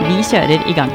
[0.00, 0.92] Vi kjører i gang.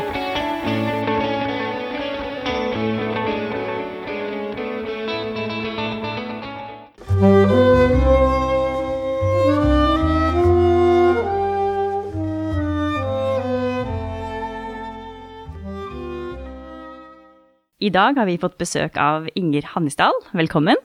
[17.85, 20.15] I dag har vi fått besøk av Inger Hannisdal.
[20.33, 20.79] Velkommen.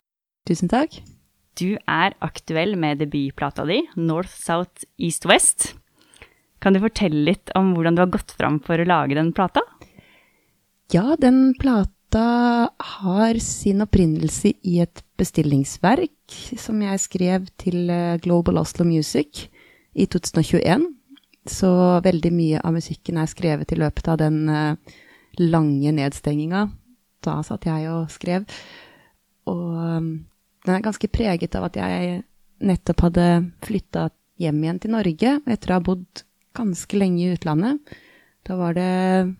[0.48, 1.00] Tusen takk.
[1.56, 5.79] Du er aktuell med debutplata di, North, South, East, West.
[6.60, 9.62] Kan du fortelle litt om hvordan du har gått fram for å lage den plata?
[10.92, 12.24] Ja, den plata
[13.00, 19.46] har sin opprinnelse i et bestillingsverk som jeg skrev til eh, Global Oslo Music
[19.94, 20.88] i 2021.
[21.48, 21.70] Så
[22.04, 24.98] veldig mye av musikken er skrevet i løpet av den eh,
[25.40, 26.66] lange nedstenginga.
[27.24, 28.44] Da satt jeg og skrev.
[29.48, 30.10] Og um,
[30.66, 32.20] den er ganske preget av at jeg
[32.60, 33.28] nettopp hadde
[33.64, 34.08] flytta
[34.40, 36.24] hjem igjen til Norge etter å ha bodd
[36.56, 37.92] ganske lenge i utlandet.
[38.46, 39.34] Da var det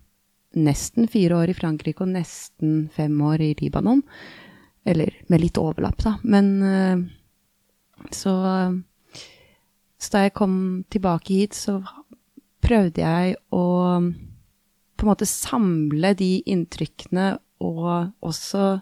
[0.56, 4.02] nesten fire år i Frankrike og nesten fem år i Libanon.
[4.88, 6.16] Eller med litt overlapp, da.
[6.22, 7.02] Men eh,
[8.10, 8.34] så
[10.00, 11.82] Så da jeg kom tilbake hit, så
[12.64, 13.64] prøvde jeg å
[15.00, 18.80] på en måte samle de inntrykkene og også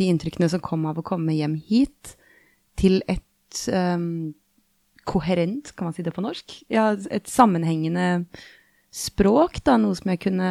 [0.00, 2.14] de inntrykkene som kom av å komme hjem hit,
[2.80, 4.32] til et um,
[5.10, 6.60] koherent, kan man si det på norsk?
[6.70, 8.24] Ja, et sammenhengende
[8.94, 10.50] språk, da, noe som jeg kunne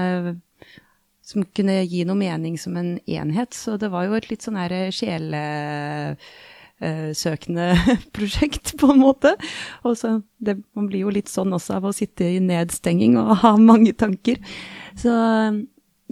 [1.29, 3.53] som kunne gi noe mening som en enhet.
[3.53, 7.67] Så det var jo et litt sånn her sjelesøkende
[8.15, 9.31] prosjekt, på en måte.
[9.85, 10.07] Og så
[10.41, 13.93] det, man blir jo litt sånn også av å sitte i nedstenging og ha mange
[13.93, 14.37] tanker.
[14.97, 15.13] Så,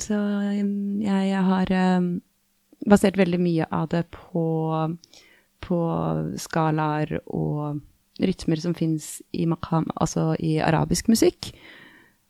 [0.03, 0.15] så
[0.53, 0.65] jeg,
[1.07, 1.67] jeg, har
[2.87, 4.45] basert veldig mye av det på,
[5.65, 5.77] på
[6.45, 7.81] skalaer og
[8.19, 11.51] rytmer som fins i makam, altså i arabisk musikk.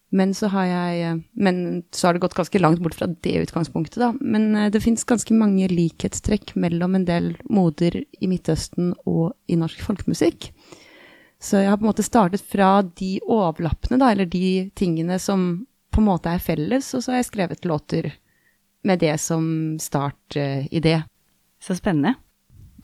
[0.09, 3.99] Men så har jeg Men så har det gått ganske langt bort fra det utgangspunktet,
[3.99, 4.13] da.
[4.21, 9.59] Men eh, det fins ganske mange likhetstrekk mellom en del moder i Midtøsten og i
[9.59, 10.51] norsk folkemusikk.
[11.39, 15.67] Så jeg har på en måte startet fra de overlappene, da, eller de tingene som
[15.93, 18.09] på en måte er felles, og så har jeg skrevet låter
[18.87, 21.01] med det som startidé.
[21.61, 22.15] Så spennende.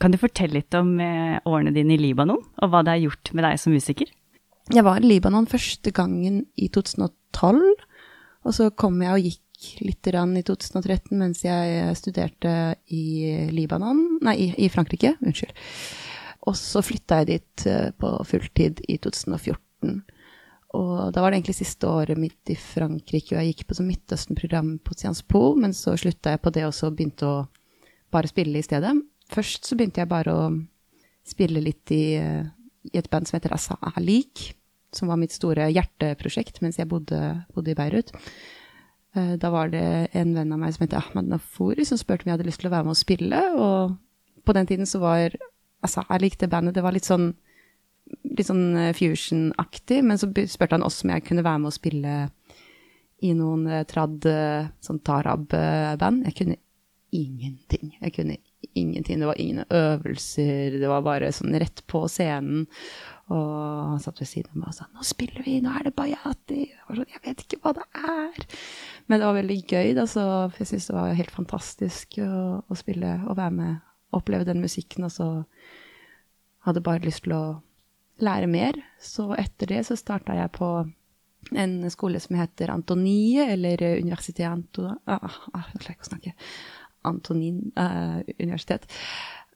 [0.04, 3.30] Kan du fortelle litt om eh, årene dine i Libanon, og hva det har gjort
[3.32, 4.10] med deg som musiker?
[4.74, 7.62] Jeg var i Libanon første gangen i 2012,
[8.44, 12.52] og så kom jeg og gikk litt i 2013 mens jeg studerte
[12.92, 13.06] i
[13.56, 15.56] Libanon, nei, i, i Frankrike, unnskyld.
[16.52, 20.04] Og så flytta jeg dit eh, på fulltid i 2014.
[20.76, 23.88] Og da var det egentlig siste året mitt i Frankrike, og jeg gikk på sånn
[23.94, 27.42] Midtøsten-program på Sciences Po, men så slutta jeg på det og så begynte å
[28.12, 28.92] bare spille i stedet.
[29.34, 30.50] Først så begynte jeg bare å
[31.28, 34.52] spille litt i, i et band som heter Asa Alik,
[34.94, 37.20] som var mitt store hjerteprosjekt mens jeg bodde,
[37.56, 38.12] bodde, i Beirut.
[39.16, 39.86] Eh, da var det
[40.18, 42.70] en venn av meg som het Ahmad Nafori, som spurte om jeg hadde lyst til
[42.70, 43.42] å være med og spille.
[43.58, 45.38] Og på den tiden så var
[45.84, 47.32] Asa Alik det bandet Det var litt sånn,
[48.38, 52.16] sånn eh, fusion-aktig, men så spurte han også om jeg kunne være med og spille
[53.24, 54.30] i noen eh, trad,
[54.84, 56.26] sånn tarab-band.
[56.30, 56.60] Jeg kunne
[57.14, 57.94] ingenting.
[58.02, 58.40] Jeg kunne
[58.74, 59.20] ingenting.
[59.20, 60.80] Det var ingen øvelser.
[60.80, 62.68] Det var bare sånn rett på scenen.
[63.32, 63.52] Og
[63.94, 66.68] han satt ved siden av meg og sa 'Nå spiller vi, nå er det Bayati'.
[66.68, 68.46] Jeg sånn, jeg vet ikke hva det er.
[69.08, 72.76] Men det var veldig gøy, da, så jeg syns det var helt fantastisk å, å,
[72.76, 73.80] spille og være med,
[74.12, 75.08] oppleve den musikken.
[75.08, 75.46] Og så
[76.68, 77.62] hadde bare lyst til å
[78.20, 78.74] lære mer.
[79.00, 80.86] Så etter det så starta jeg på
[81.52, 84.88] en skole som heter Antonie, eller Universitetet Anto...
[85.06, 85.20] Ah,
[85.54, 86.34] ah, jeg klarer ikke å snakke.
[87.08, 88.88] Antonin uh, universitet,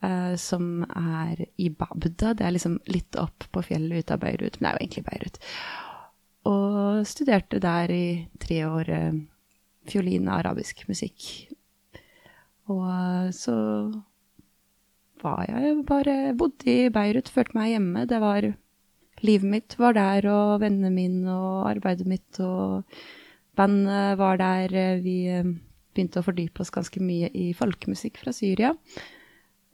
[0.03, 2.33] uh, som er i Babda.
[2.33, 5.05] Det er liksom litt opp på fjellet ut av Beirut, men det er jo egentlig
[5.09, 5.41] Beirut.
[6.47, 8.05] Og studerte der i
[8.43, 9.23] tre år uh,
[9.87, 11.47] fiolin og arabisk musikk.
[12.67, 13.57] Og så
[15.23, 18.07] var jeg bare Bodde i Beirut, følte meg hjemme.
[18.09, 18.51] Det var
[19.25, 22.83] Livet mitt var der, og vennene mine og arbeidet mitt og
[23.57, 24.75] bandet var der.
[25.01, 25.17] Vi
[25.97, 28.73] begynte å fordype oss ganske mye i folkemusikk fra Syria.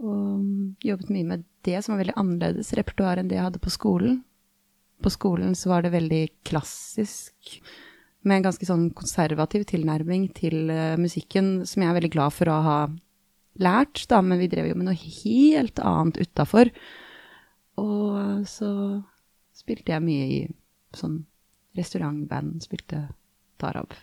[0.03, 3.73] Og jobbet mye med det som var veldig annerledes repertoar enn det jeg hadde på
[3.73, 4.21] skolen.
[5.03, 7.59] På skolen så var det veldig klassisk
[8.23, 12.51] med en ganske sånn konservativ tilnærming til uh, musikken, som jeg er veldig glad for
[12.51, 12.77] å ha
[13.59, 16.71] lært, da, men vi drev jo med noe helt annet utafor.
[17.83, 18.71] Og så
[19.53, 20.39] spilte jeg mye i
[20.97, 21.19] sånn
[21.77, 23.07] restaurantband, spilte
[23.61, 23.93] tarab.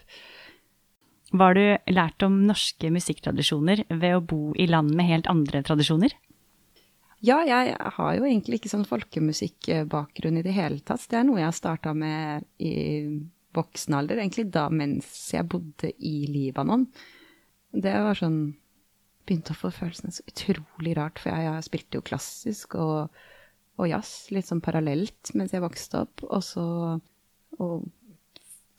[1.30, 6.16] Var du lært om norske musikktradisjoner ved å bo i land med helt andre tradisjoner?
[7.20, 11.04] Ja, jeg har jo egentlig ikke sånn folkemusikkbakgrunn i det hele tatt.
[11.10, 12.72] Det er noe jeg har starta med i
[13.54, 16.88] voksen alder, egentlig da mens jeg bodde i Libanon.
[17.70, 18.42] Det var sånn
[19.28, 23.12] Begynte å få følelsene så utrolig rart, for jeg, jeg spilte jo klassisk og,
[23.76, 26.64] og, jazz litt sånn parallelt mens jeg vokste opp, og så
[27.60, 27.84] Og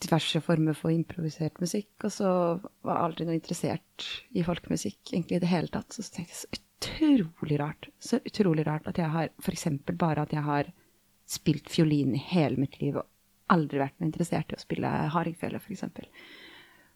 [0.02, 2.30] diverse former for improvisert musikk, og så
[2.82, 5.94] var jeg aldri noe interessert i folkemusikk egentlig i det hele tatt.
[5.94, 7.90] Så tenkte jeg så utrolig rart.
[8.02, 9.68] Så utrolig rart at jeg har f.eks.
[9.92, 10.72] bare at jeg har
[11.30, 13.08] spilt fiolin i hele mitt liv og
[13.52, 15.86] aldri vært noe interessert i å spille hardingfele, f.eks.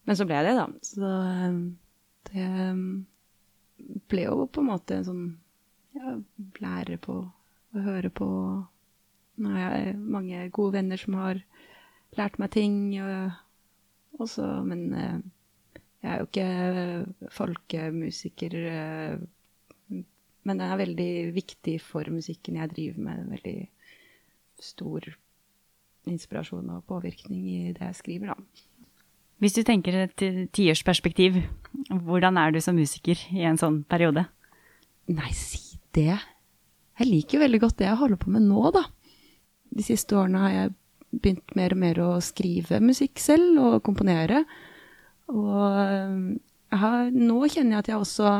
[0.05, 0.67] Men så ble jeg det, da.
[0.85, 1.59] Så um,
[2.29, 2.85] det um,
[4.11, 5.25] ble jo på en måte en sånn
[5.95, 6.15] ja,
[6.63, 8.29] lære på å høre på
[9.35, 11.41] Nå har jeg mange gode venner som har
[12.19, 15.17] lært meg ting, og også, men uh,
[16.03, 18.57] jeg er jo ikke folkemusiker.
[18.69, 20.03] Uh,
[20.45, 23.29] men den er veldig viktig for musikken jeg driver med.
[23.33, 23.57] Veldig
[24.61, 25.09] stor
[26.05, 28.65] inspirasjon og påvirkning i det jeg skriver, da.
[29.41, 30.21] Hvis du tenker et
[30.55, 31.41] tiårsperspektiv,
[31.89, 34.23] hvordan er du som musiker i en sånn periode?
[35.11, 36.15] Nei, si det.
[36.95, 38.85] Jeg liker veldig godt det jeg holder på med nå, da.
[39.75, 40.73] De siste årene har jeg
[41.21, 44.43] begynt mer og mer å skrive musikk selv og komponere.
[45.31, 46.35] Og
[46.75, 48.33] har, nå kjenner jeg at jeg også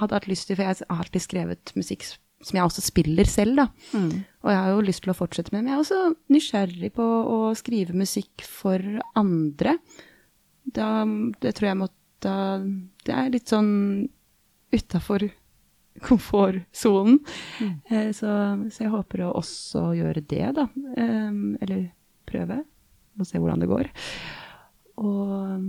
[0.00, 2.04] hadde hatt lyst til, for jeg har alltid skrevet musikk
[2.40, 3.66] som jeg også spiller selv, da.
[3.92, 4.22] Mm.
[4.40, 5.64] Og jeg har jo lyst til å fortsette med det.
[5.64, 8.86] Men jeg er også nysgjerrig på å skrive musikk for
[9.18, 9.76] andre.
[10.64, 11.04] Da,
[11.42, 13.70] det tror jeg måtte Det er litt sånn
[14.72, 15.24] utafor
[16.04, 17.18] komfortsonen.
[17.60, 17.72] Mm.
[17.90, 18.32] Eh, så,
[18.68, 20.66] så, jeg håper å også gjøre det, da.
[20.96, 21.88] Eh, eller
[22.30, 22.62] prøve.
[23.18, 23.90] Og se hvordan det går.
[25.02, 25.66] Og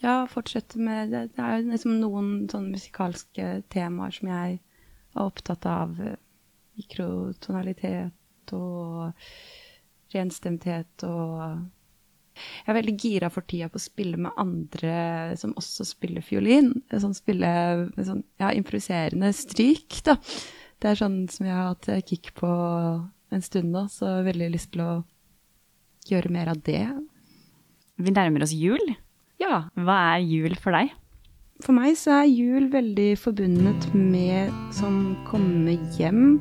[0.00, 1.26] ja, fortsette med det.
[1.36, 5.98] Det er liksom noen sånne musikalske temaer som jeg er opptatt av
[6.78, 9.12] mikrotonalitet og
[10.14, 11.68] renstemthet og
[12.40, 16.70] Jeg er veldig gira for tida på å spille med andre som også spiller fiolin.
[16.88, 17.50] Sånn spille
[17.98, 20.14] sånn, ja, improviserende stryk, da.
[20.80, 24.28] Det er sånn som jeg har hatt kick på en stund nå, så jeg har
[24.30, 24.94] veldig lyst til å
[26.08, 26.84] gjøre mer av det.
[28.00, 28.80] Vi nærmer oss jul.
[29.40, 29.66] Ja.
[29.76, 30.92] Hva er jul for deg?
[31.60, 36.38] For meg så er jul veldig forbundet med sånn komme hjem.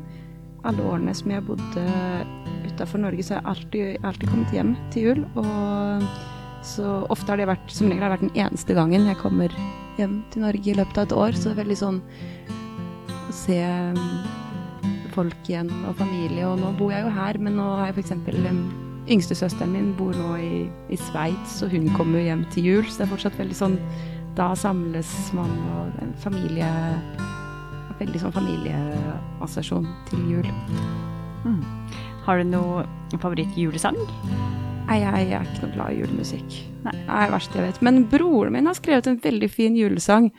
[0.68, 1.84] Alle årene som jeg bodde
[2.70, 5.22] utafor Norge, så har jeg alltid, alltid, kommet hjem til jul.
[5.40, 6.08] Og
[6.68, 9.56] så ofte har det vært, som regel har vært den eneste gangen jeg kommer
[10.00, 11.36] hjem til Norge i løpet av et år.
[11.36, 12.04] Så det er veldig sånn
[13.28, 14.04] å se um,
[15.16, 16.48] folk igjen og familie.
[16.48, 18.89] Og nå bor jeg jo her, men nå har jeg f.eks.
[19.08, 22.86] Yngstesøsteren min bor nå i, i Sveits, og hun kommer hjem til jul.
[22.86, 23.80] Så det er fortsatt veldig sånn
[24.38, 26.70] da samles man og en familie
[28.00, 30.46] Veldig sånn familieassosiasjon til jul.
[31.44, 31.58] Mm.
[32.24, 32.86] Har du noe
[33.20, 33.98] favorittjulesang?
[34.88, 36.56] Nei, jeg er ikke noe glad i julemusikk.
[36.86, 37.82] Nei, det er det verste jeg vet.
[37.84, 40.30] Men broren min har skrevet en veldig fin julesang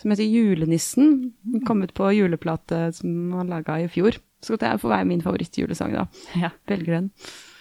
[0.00, 1.32] som heter Julenissen.
[1.44, 4.16] Den kom ut på juleplate som han laga i fjor.
[4.40, 6.06] Så det får være min favorittjulesang, da.
[6.40, 6.54] Ja.
[6.70, 7.10] Velger den.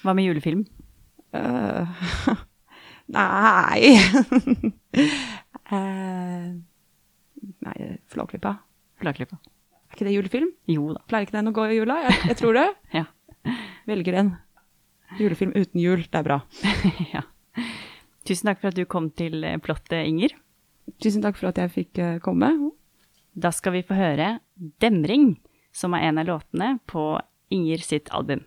[0.03, 0.65] Hva med julefilm?
[1.35, 1.85] Uh,
[3.17, 3.97] nei
[5.69, 6.57] Uh,
[7.65, 7.77] nei,
[8.09, 8.55] Flåklypa.
[8.99, 9.37] Flåklypa.
[9.89, 10.51] Er ikke det julefilm?
[10.69, 11.03] Jo da.
[11.09, 11.99] Pleier ikke den å gå i jula?
[12.07, 12.67] Jeg, jeg tror det.
[12.99, 13.05] ja.
[13.89, 14.33] Velger en.
[15.19, 16.41] Julefilm uten jul, det er bra.
[17.13, 17.23] ja.
[18.27, 20.35] Tusen takk for at du kom til eh, plottet, Inger.
[21.01, 22.51] Tusen takk for at jeg fikk komme.
[23.33, 24.39] Da skal vi få høre
[24.81, 25.39] 'Demring',
[25.73, 27.11] som er en av låtene på
[27.53, 28.43] Inger sitt album.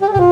[0.00, 0.27] Bye.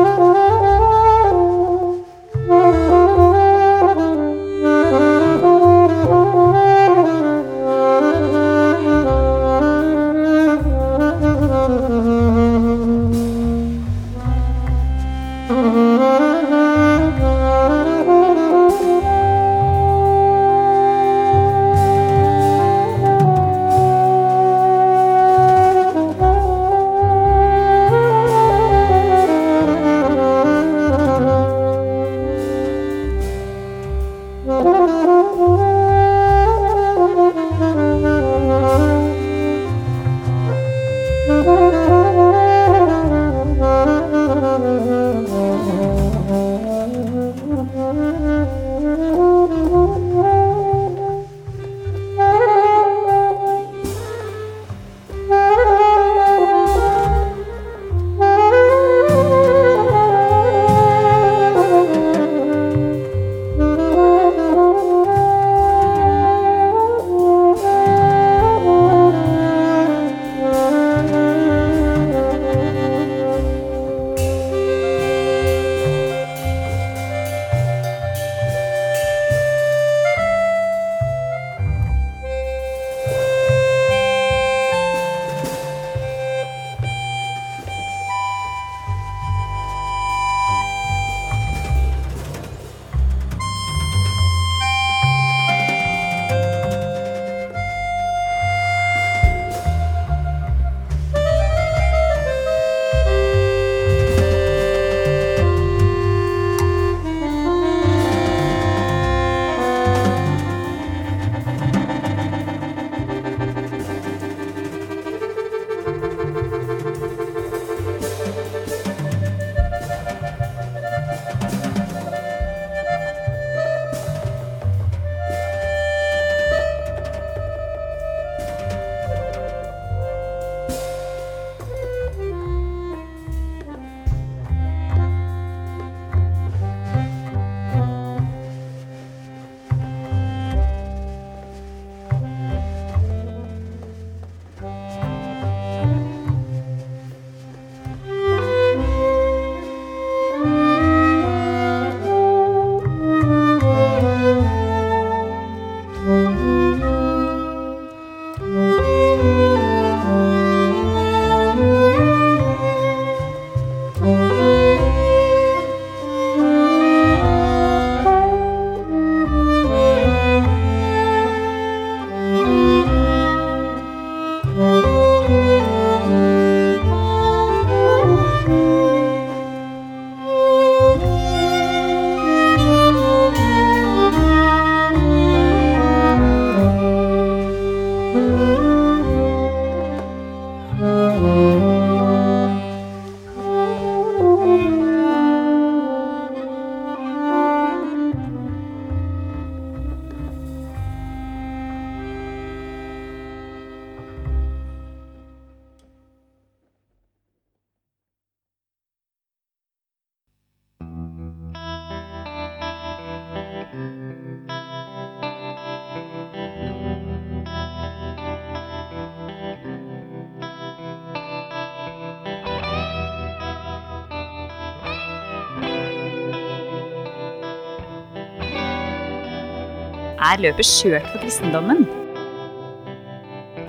[230.27, 231.85] Er løpet skjørt for kristendommen?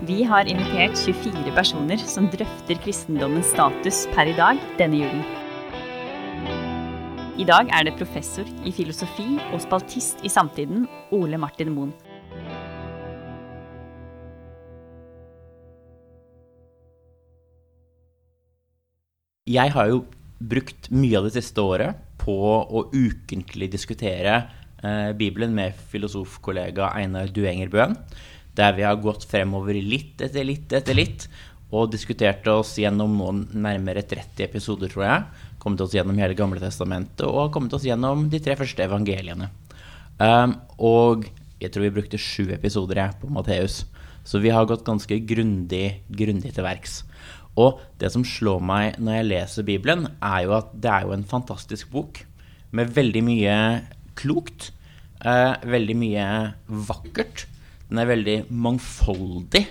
[0.09, 5.23] Vi har invitert 24 personer som drøfter kristendommens status per i dag denne julen.
[7.39, 11.95] I dag er det professor i filosofi og spaltist i Samtiden, Ole Martin Moen.
[19.47, 20.03] Jeg har jo
[20.43, 22.35] brukt mye av det siste året på
[22.67, 24.41] å ukentlig diskutere
[25.19, 27.97] Bibelen med filosofkollega Einar Duenger Bøen.
[28.59, 31.27] Der vi har gått fremover litt etter litt etter litt
[31.69, 35.25] og diskutert oss gjennom noen nærmere 30 episoder, tror jeg.
[35.61, 39.51] Kommet oss gjennom hele Gamle testamentet og kommet oss gjennom de tre første evangeliene.
[40.19, 41.29] Um, og
[41.61, 43.83] jeg tror vi brukte sju episoder jeg, på Matteus.
[44.25, 47.03] Så vi har gått ganske grundig, grundig til verks.
[47.59, 51.15] Og det som slår meg når jeg leser Bibelen, er jo at det er jo
[51.17, 52.23] en fantastisk bok
[52.77, 53.55] med veldig mye
[54.19, 54.73] klokt.
[55.25, 56.27] Eh, veldig mye
[56.91, 57.47] vakkert.
[57.89, 59.65] Den er veldig mangfoldig.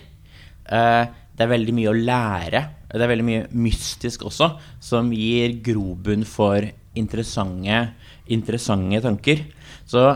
[0.68, 1.04] Eh,
[1.38, 2.63] det er veldig mye å lære.
[2.88, 6.64] Det er veldig mye mystisk også, som gir grobunn for
[6.98, 7.81] interessante,
[8.33, 9.44] interessante tanker.
[9.88, 10.07] Så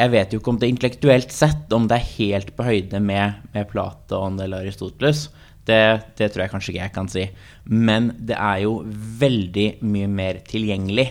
[0.00, 3.42] jeg vet jo ikke om det intellektuelt sett om det er helt på høyde med,
[3.52, 5.26] med Platon eller Aristoteles.
[5.68, 5.82] Det,
[6.16, 7.26] det, tror jeg kanskje ikke jeg kan si.
[7.68, 8.78] Men det er jo
[9.20, 11.10] veldig mye mer tilgjengelig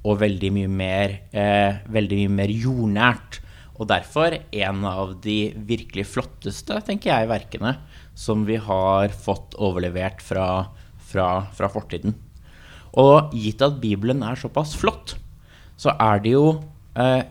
[0.00, 3.40] og veldig mye mer, eh, veldig mye mer jordnært.
[3.80, 7.78] Og derfor en av de virkelig flotteste, tenker jeg, verkene
[8.14, 12.14] som vi har fått overlevert fra, fra, fra fortiden.
[13.00, 15.16] Og gitt at Bibelen er såpass flott,
[15.80, 16.60] så er det jo
[16.96, 17.22] eh,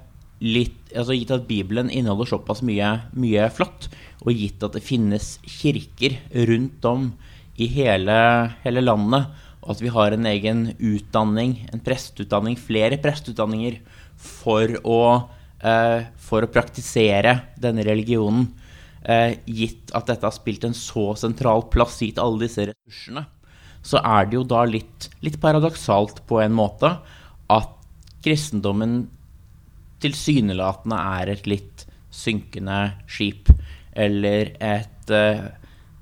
[0.41, 3.89] litt altså Gitt at Bibelen inneholder såpass mye, mye, flott,
[4.25, 6.15] og gitt at det finnes kirker
[6.49, 7.12] rundt om
[7.60, 8.15] i hele,
[8.63, 9.27] hele landet,
[9.63, 13.80] og at vi har en egen utdanning, en presteutdanning, flere presteutdanninger,
[14.19, 15.02] for å,
[15.63, 18.54] eh, for å praktisere denne religionen,
[19.04, 23.26] eh, gitt at dette har spilt en så sentral plass, gitt alle disse ressursene,
[23.82, 27.00] så er det jo da litt, litt paradoksalt på en måte
[27.50, 27.69] at
[28.24, 29.08] kristendommen
[30.04, 33.50] tilsynelatende er et litt synkende skip,
[33.93, 35.52] eller et, eh,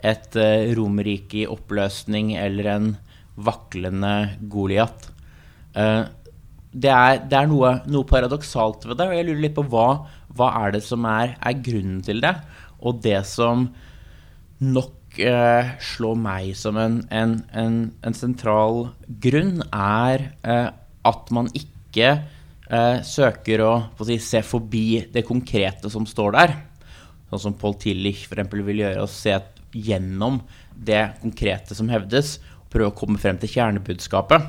[0.04, 2.98] et eh, romerrike i oppløsning, eller en
[3.38, 4.14] vaklende
[4.50, 5.10] Goliat.
[5.78, 6.04] Eh,
[6.78, 9.88] det er, det er noe, noe, paradoksalt ved det, og jeg lurer litt på hva,
[10.38, 12.34] hva er det som er, er, grunnen til det.
[12.86, 13.68] Og det som
[14.62, 18.92] nok eh, slår meg som en, en, en, en sentral
[19.24, 20.70] grunn, er eh,
[21.08, 26.58] at man ikke eh, søker å, å si, se forbi det konkrete som står der.
[27.32, 28.54] Sånn som Paul Tillich f.eks.
[28.54, 29.36] vil gjøre, å se
[29.78, 30.40] gjennom
[30.72, 32.38] det konkrete som hevdes,
[32.74, 34.48] prøve å komme frem til kjernebudskapet.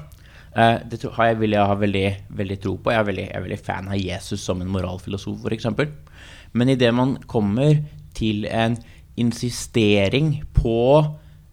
[0.59, 2.09] Eh, det har jeg, vil jeg ha veldig,
[2.40, 2.92] veldig tro på.
[2.94, 5.68] Jeg er, veldig, jeg er veldig fan av Jesus som en moralfilosof, f.eks.
[6.57, 7.83] Men idet man kommer
[8.18, 8.78] til en
[9.18, 10.78] insistering på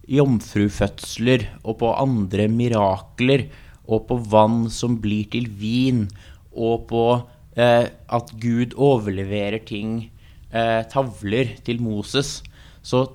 [0.06, 3.48] jomfrufødsler og på andre mirakler
[3.86, 6.04] og på vann som blir til vin
[6.56, 7.04] og på
[7.58, 10.10] eh, at Gud overleverer ting,
[10.50, 12.40] eh, tavler, til Moses,
[12.82, 13.06] så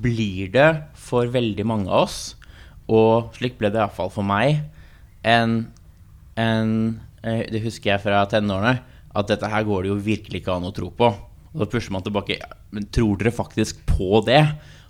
[0.00, 2.34] blir det for veldig mange av oss,
[2.90, 4.62] og slik ble det iallfall for meg,
[5.24, 5.62] en,
[6.36, 6.72] en
[7.24, 8.76] eh, Det husker jeg fra tenårene,
[9.14, 11.08] at dette her går det jo virkelig ikke an å tro på.
[11.54, 12.40] Og da pusher man tilbake.
[12.74, 14.42] Men tror dere faktisk på det?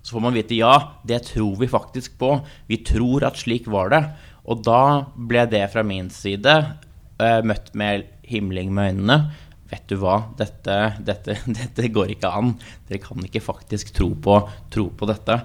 [0.05, 0.73] Så får man vite ja,
[1.05, 2.39] det tror vi faktisk på.
[2.69, 4.03] Vi tror at slik var det.
[4.49, 6.57] Og da ble det fra min side
[7.21, 9.19] uh, møtt med himling med øynene.
[9.71, 12.55] Vet du hva, dette, dette, dette, går ikke an.
[12.89, 14.41] Dere kan ikke faktisk tro på,
[14.73, 15.39] tro på dette.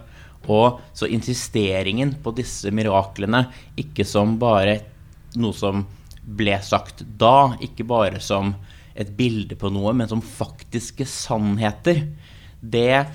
[0.47, 3.45] Og så insisteringen på disse miraklene,
[3.77, 4.79] ikke som bare
[5.39, 5.83] noe som
[6.23, 8.53] ble sagt da, ikke bare som
[8.99, 12.05] et bilde på noe, men som faktiske sannheter,
[12.59, 13.05] det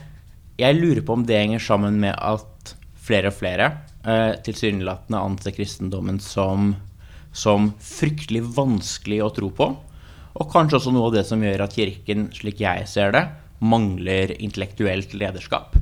[0.55, 3.65] Jeg lurer på om det henger sammen med at flere og flere
[4.07, 6.77] eh, tilsynelatende anser kristendommen som
[7.35, 9.67] som fryktelig vanskelig å tro på.
[10.35, 13.25] Og kanskje også noe av det som gjør at Kirken, slik jeg ser det,
[13.59, 15.75] mangler intellektuelt lederskap.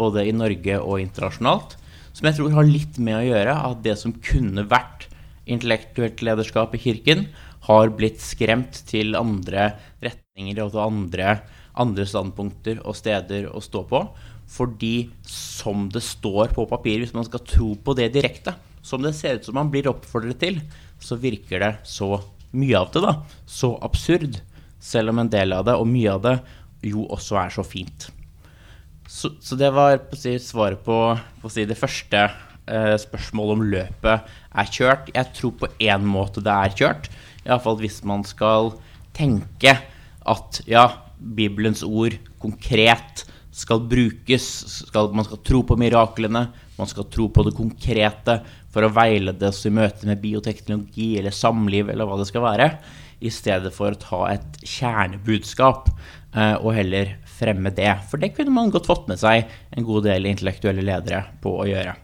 [0.00, 1.76] Både i Norge og internasjonalt.
[2.16, 5.06] Som jeg tror har litt med å gjøre at det som kunne vært
[5.50, 7.28] intellektuelt lederskap i Kirken,
[7.68, 11.34] har blitt skremt til andre retninger og til andre,
[11.78, 14.02] andre standpunkter og steder å stå på.
[14.50, 19.14] Fordi som det står på papir, hvis man skal tro på det direkte, som det
[19.14, 20.58] ser ut som man blir oppfordret til,
[21.00, 22.16] så virker det så
[22.56, 23.14] mye av det da,
[23.46, 24.40] så absurd.
[24.80, 26.38] Selv om en del av det, og mye av det,
[26.88, 28.08] jo også er så fint.
[29.10, 30.96] Så, så det var på si, svaret på,
[31.42, 32.22] på si, det første
[32.70, 34.28] eh, spørsmålet om løpet
[34.62, 35.10] er kjørt.
[35.16, 37.10] Jeg tror på én måte det er kjørt.
[37.42, 38.70] Iallfall hvis man skal
[39.16, 39.74] tenke
[40.30, 40.86] at ja,
[41.18, 44.46] Bibelens ord konkret skal brukes.
[44.86, 46.46] Skal, man skal tro på miraklene,
[46.78, 48.38] man skal tro på det konkrete
[48.70, 52.70] for å veilede oss i møte med bioteknologi eller samliv eller hva det skal være,
[53.20, 57.92] i stedet for å ta et kjernebudskap eh, og heller fremme det.
[58.10, 61.68] For det kunne man godt fått med seg en god del intellektuelle ledere på å
[61.68, 61.96] gjøre.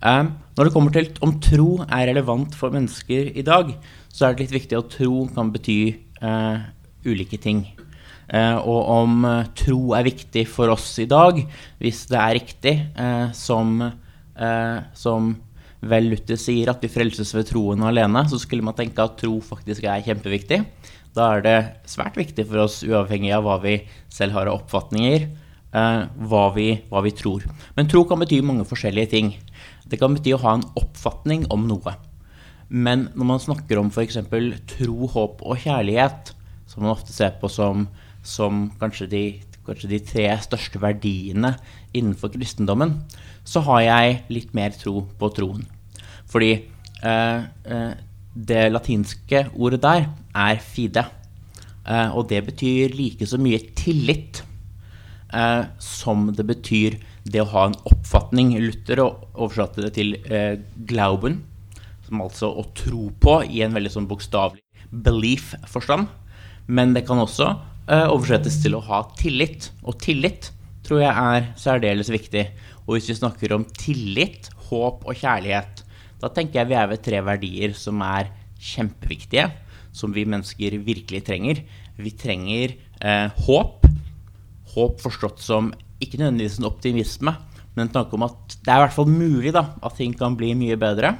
[0.00, 3.74] Um, når det kommer til om tro er relevant for mennesker i dag,
[4.08, 5.80] så er det litt viktig at tro kan bety
[6.22, 6.62] uh,
[7.04, 7.66] ulike ting.
[8.30, 9.24] Og om
[9.58, 11.40] tro er viktig for oss i dag,
[11.82, 12.74] hvis det er riktig,
[13.34, 13.72] som,
[14.94, 15.32] som
[15.80, 19.38] vel Luther sier at vi frelses ved troen alene, så skulle man tenke at tro
[19.44, 20.60] faktisk er kjempeviktig.
[21.16, 21.58] Da er det
[21.90, 23.80] svært viktig for oss, uavhengig av hva vi
[24.12, 25.26] selv har av oppfatninger,
[25.72, 27.46] eh, hva, vi, hva vi tror.
[27.78, 29.32] Men tro kan bety mange forskjellige ting.
[29.90, 31.96] Det kan bety å ha en oppfatning om noe.
[32.70, 34.20] Men når man snakker om f.eks.
[34.76, 36.34] tro, håp og kjærlighet,
[36.70, 37.88] som man ofte ser på som,
[38.22, 39.24] som kanskje, de,
[39.70, 41.54] kanskje, de, tre største verdiene
[41.96, 42.98] innenfor kristendommen,
[43.46, 45.64] så har jeg litt mer tro på troen.
[46.30, 47.92] Fordi eh, eh,
[48.34, 50.06] det latinske ordet der
[50.36, 51.06] er fide.
[51.86, 54.42] Eh, og det betyr like så mye tillit
[55.34, 56.98] eh, som det betyr
[57.30, 58.54] det å ha en oppfatning.
[58.62, 61.42] Luther oversatte det til eh, glauben,
[62.06, 66.08] som altså å tro på i en veldig sånn bokstavelig belief-forstand.
[66.70, 67.52] Men det kan også
[67.90, 69.70] oversettes til å ha tillit.
[69.82, 70.50] Og tillit
[70.86, 72.44] tror jeg er særdeles viktig.
[72.86, 75.82] Og hvis vi snakker om tillit, håp og kjærlighet,
[76.20, 79.48] da tenker jeg vi er ved tre verdier som er kjempeviktige,
[79.96, 81.62] som vi mennesker virkelig trenger.
[82.00, 83.86] Vi trenger uh, håp.
[84.74, 87.34] Håp forstått som ikke nødvendigvis en optimisme,
[87.74, 90.36] men en tanke om at det er i hvert fall mulig da, at ting kan
[90.38, 91.14] bli mye bedre.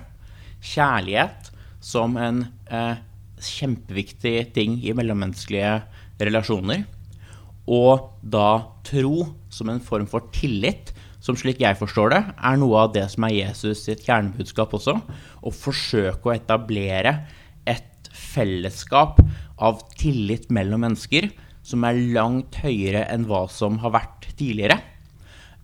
[0.60, 1.50] Kjærlighet
[1.84, 2.98] som en eh,
[3.40, 5.78] kjempeviktig ting i mellommenneskelige
[6.20, 6.84] relasjoner.
[7.70, 12.86] Og da tro som en form for tillit, som slik jeg forstår det, er noe
[12.86, 14.96] av det som er Jesus sitt kjernebudskap også.
[15.44, 17.14] Å forsøke å etablere
[17.68, 19.20] et fellesskap
[19.60, 21.28] av tillit mellom mennesker
[21.66, 24.80] som er langt høyere enn hva som har vært tidligere.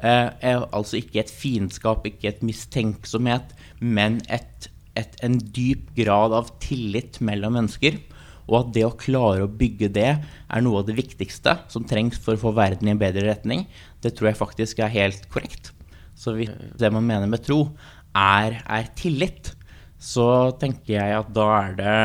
[0.05, 0.29] Eh,
[0.77, 7.21] altså ikke et fiendskap, ikke et mistenksomhet, men et et, en dyp grad av tillit
[7.25, 7.99] mellom mennesker.
[8.46, 12.18] Og at det å klare å bygge det er noe av det viktigste som trengs
[12.22, 13.66] for å få verden i en bedre retning,
[14.02, 15.72] det tror jeg faktisk er helt korrekt.
[16.16, 17.72] Så hvis det man mener med tro,
[18.16, 19.52] er, er tillit,
[19.98, 21.96] så tenker jeg at da er, det,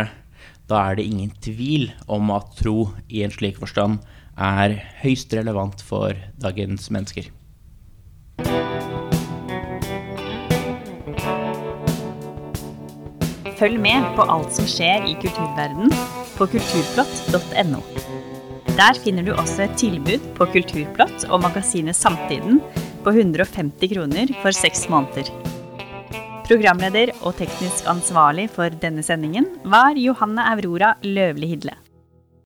[0.72, 4.02] da er det ingen tvil om at tro i en slik forstand
[4.42, 7.30] er høyst relevant for dagens mennesker.
[13.62, 15.92] Følg med på alt som skjer i kulturverden
[16.42, 17.82] på kulturplott.no.
[18.74, 22.58] Der finner du også et tilbud på Kulturplott og magasinet Samtiden
[23.06, 25.30] på 150 kroner for seks måneder.
[26.48, 31.78] Programleder og teknisk ansvarlig for denne sendingen var Johanne Aurora Løvli Hidle.